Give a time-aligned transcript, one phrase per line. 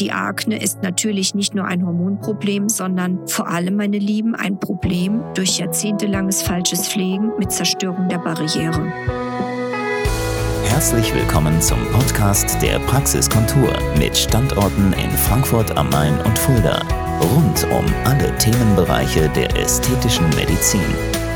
[0.00, 5.22] Die Akne ist natürlich nicht nur ein Hormonproblem, sondern vor allem, meine Lieben, ein Problem
[5.34, 8.92] durch jahrzehntelanges falsches Pflegen mit Zerstörung der Barriere.
[10.64, 16.82] Herzlich willkommen zum Podcast der Praxiskontur mit Standorten in Frankfurt am Main und Fulda.
[17.20, 20.80] Rund um alle Themenbereiche der ästhetischen Medizin.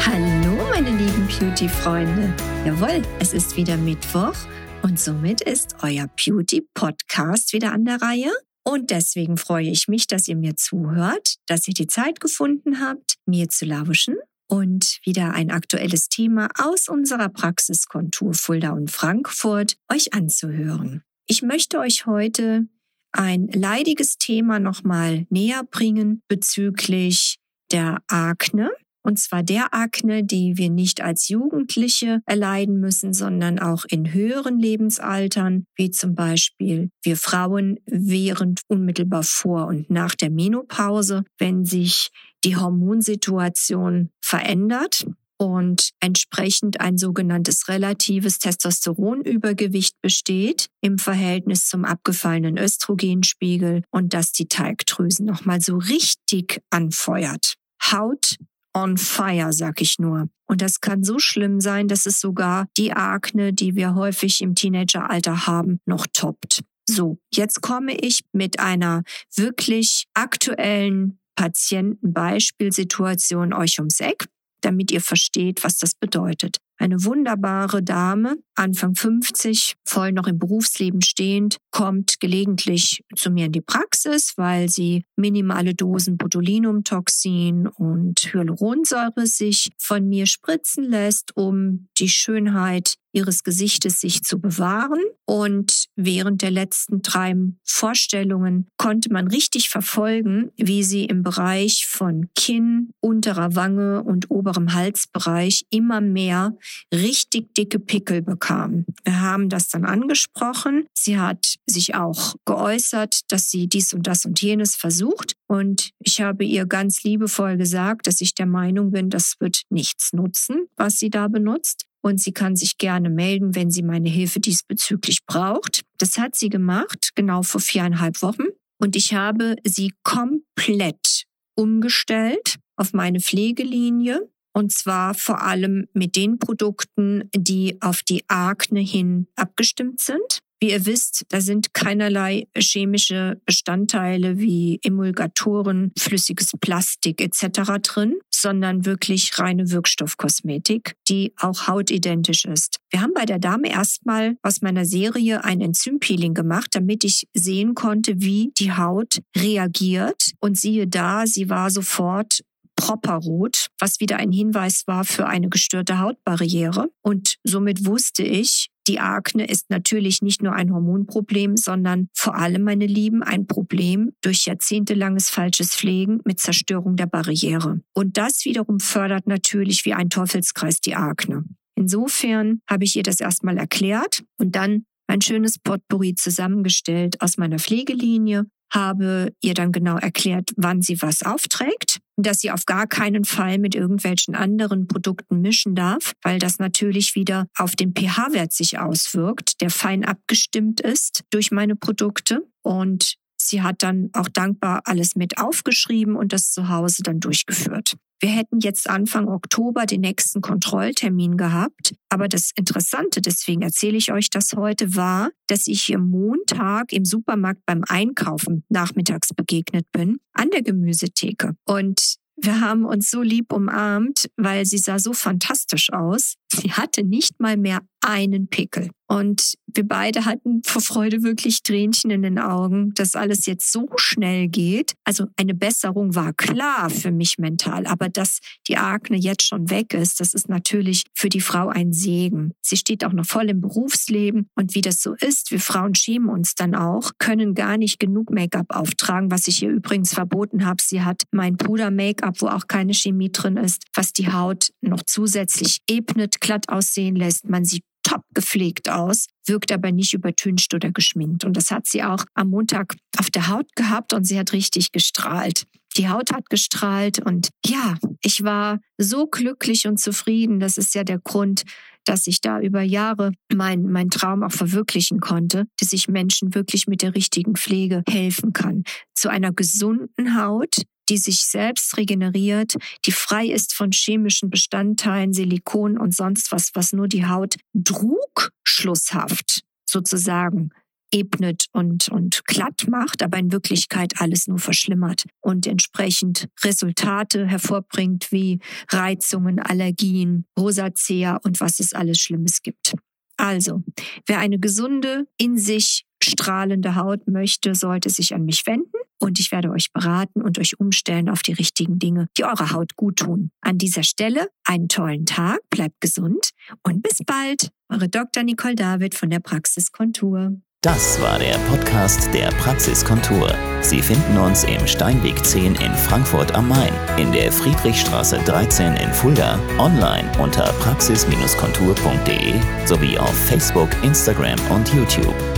[0.04, 2.34] Hallo, meine lieben Beauty-Freunde.
[2.66, 4.34] Jawohl, es ist wieder Mittwoch
[4.82, 8.32] und somit ist euer Beauty-Podcast wieder an der Reihe.
[8.68, 13.14] Und deswegen freue ich mich, dass ihr mir zuhört, dass ihr die Zeit gefunden habt,
[13.24, 20.12] mir zu lauschen und wieder ein aktuelles Thema aus unserer Praxiskontur Fulda und Frankfurt euch
[20.12, 21.02] anzuhören.
[21.26, 22.68] Ich möchte euch heute
[23.12, 27.38] ein leidiges Thema nochmal näher bringen bezüglich
[27.72, 28.70] der Akne
[29.02, 34.58] und zwar der Akne, die wir nicht als Jugendliche erleiden müssen, sondern auch in höheren
[34.58, 42.10] Lebensaltern, wie zum Beispiel wir Frauen während unmittelbar vor und nach der Menopause, wenn sich
[42.44, 45.06] die Hormonsituation verändert
[45.38, 54.46] und entsprechend ein sogenanntes relatives Testosteronübergewicht besteht im Verhältnis zum abgefallenen Östrogenspiegel und das die
[54.46, 57.54] Talgdrüsen nochmal so richtig anfeuert.
[57.90, 58.36] Haut
[58.74, 60.28] on fire, sag ich nur.
[60.46, 64.54] Und das kann so schlimm sein, dass es sogar die Akne, die wir häufig im
[64.54, 66.62] Teenageralter haben, noch toppt.
[66.88, 69.02] So, jetzt komme ich mit einer
[69.34, 74.26] wirklich aktuellen Patientenbeispielsituation euch ums Eck,
[74.62, 76.56] damit ihr versteht, was das bedeutet.
[76.80, 83.52] Eine wunderbare Dame, Anfang 50, voll noch im Berufsleben stehend, kommt gelegentlich zu mir in
[83.52, 91.88] die Praxis, weil sie minimale Dosen Botulinumtoxin und Hyaluronsäure sich von mir spritzen lässt, um
[91.98, 95.02] die Schönheit ihres Gesichtes sich zu bewahren.
[95.24, 102.28] Und während der letzten drei Vorstellungen konnte man richtig verfolgen, wie sie im Bereich von
[102.34, 106.56] Kinn, unterer Wange und oberem Halsbereich immer mehr
[106.92, 108.84] richtig dicke Pickel bekam.
[109.04, 110.86] Wir haben das dann angesprochen.
[110.94, 115.34] Sie hat sich auch geäußert, dass sie dies und das und jenes versucht.
[115.46, 120.12] Und ich habe ihr ganz liebevoll gesagt, dass ich der Meinung bin, das wird nichts
[120.12, 121.86] nutzen, was sie da benutzt.
[122.00, 125.82] Und sie kann sich gerne melden, wenn sie meine Hilfe diesbezüglich braucht.
[125.98, 128.44] Das hat sie gemacht, genau vor viereinhalb Wochen.
[128.80, 131.24] Und ich habe sie komplett
[131.56, 134.28] umgestellt auf meine Pflegelinie.
[134.52, 140.40] Und zwar vor allem mit den Produkten, die auf die Akne hin abgestimmt sind.
[140.60, 147.78] Wie ihr wisst, da sind keinerlei chemische Bestandteile wie Emulgatoren, flüssiges Plastik etc.
[147.80, 152.78] drin, sondern wirklich reine Wirkstoffkosmetik, die auch hautidentisch ist.
[152.90, 157.76] Wir haben bei der Dame erstmal aus meiner Serie ein Enzympeeling gemacht, damit ich sehen
[157.76, 160.32] konnte, wie die Haut reagiert.
[160.40, 162.40] Und siehe da, sie war sofort
[162.78, 166.88] propperrot, was wieder ein Hinweis war für eine gestörte Hautbarriere.
[167.02, 172.62] Und somit wusste ich, die Akne ist natürlich nicht nur ein Hormonproblem, sondern vor allem,
[172.62, 177.80] meine Lieben, ein Problem durch jahrzehntelanges falsches Pflegen mit Zerstörung der Barriere.
[177.94, 181.44] Und das wiederum fördert natürlich wie ein Teufelskreis die Akne.
[181.74, 187.58] Insofern habe ich ihr das erstmal erklärt und dann ein schönes Potpourri zusammengestellt aus meiner
[187.58, 193.24] Pflegelinie habe ihr dann genau erklärt, wann sie was aufträgt, dass sie auf gar keinen
[193.24, 198.78] Fall mit irgendwelchen anderen Produkten mischen darf, weil das natürlich wieder auf den pH-Wert sich
[198.78, 202.42] auswirkt, der fein abgestimmt ist durch meine Produkte.
[202.62, 207.94] Und sie hat dann auch dankbar alles mit aufgeschrieben und das zu Hause dann durchgeführt.
[208.20, 211.94] Wir hätten jetzt Anfang Oktober den nächsten Kontrolltermin gehabt.
[212.08, 217.04] Aber das Interessante, deswegen erzähle ich euch das heute, war, dass ich hier Montag im
[217.04, 221.54] Supermarkt beim Einkaufen nachmittags begegnet bin, an der Gemüsetheke.
[221.64, 226.34] Und wir haben uns so lieb umarmt, weil sie sah so fantastisch aus.
[226.52, 228.90] Sie hatte nicht mal mehr einen Pickel.
[229.08, 233.86] Und wir beide hatten vor Freude wirklich Tränchen in den Augen, dass alles jetzt so
[233.94, 234.94] schnell geht.
[235.04, 239.94] Also eine Besserung war klar für mich mental, aber dass die Akne jetzt schon weg
[239.94, 242.54] ist, das ist natürlich für die Frau ein Segen.
[242.60, 246.28] Sie steht auch noch voll im Berufsleben und wie das so ist, wir Frauen schämen
[246.28, 250.82] uns dann auch, können gar nicht genug Make-up auftragen, was ich ihr übrigens verboten habe.
[250.82, 255.78] Sie hat mein Puder-Make-up, wo auch keine Chemie drin ist, was die Haut noch zusätzlich
[255.88, 257.48] ebnet, glatt aussehen lässt.
[257.48, 261.44] Man sieht top gepflegt aus, wirkt aber nicht übertüncht oder geschminkt.
[261.44, 264.92] Und das hat sie auch am Montag auf der Haut gehabt und sie hat richtig
[264.92, 265.64] gestrahlt.
[265.96, 270.60] Die Haut hat gestrahlt und ja, ich war so glücklich und zufrieden.
[270.60, 271.64] Das ist ja der Grund,
[272.04, 276.86] dass ich da über Jahre mein, mein Traum auch verwirklichen konnte, dass ich Menschen wirklich
[276.86, 278.84] mit der richtigen Pflege helfen kann.
[279.14, 282.74] Zu einer gesunden Haut, die sich selbst regeneriert,
[283.04, 289.62] die frei ist von chemischen Bestandteilen, Silikon und sonst was, was nur die Haut trugschlusshaft
[289.84, 290.70] sozusagen
[291.10, 298.30] ebnet und, und glatt macht, aber in Wirklichkeit alles nur verschlimmert und entsprechend Resultate hervorbringt
[298.30, 298.60] wie
[298.90, 302.94] Reizungen, Allergien, Rosacea und was es alles Schlimmes gibt.
[303.38, 303.82] Also,
[304.26, 309.52] wer eine gesunde, in sich strahlende Haut möchte, sollte sich an mich wenden und ich
[309.52, 313.50] werde euch beraten und euch umstellen auf die richtigen Dinge, die eurer Haut gut tun.
[313.60, 316.50] An dieser Stelle einen tollen Tag, bleibt gesund
[316.82, 317.70] und bis bald.
[317.88, 318.42] Eure Dr.
[318.42, 320.52] Nicole David von der Praxis Kontur.
[320.82, 323.52] Das war der Podcast der Praxiskontur.
[323.80, 329.12] Sie finden uns im Steinweg 10 in Frankfurt am Main, in der Friedrichstraße 13 in
[329.12, 332.54] Fulda, online unter praxis-kontur.de
[332.86, 335.57] sowie auf Facebook, Instagram und YouTube.